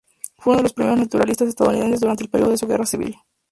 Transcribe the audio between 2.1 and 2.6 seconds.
el periodo de